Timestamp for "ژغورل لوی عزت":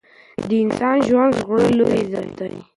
1.37-2.27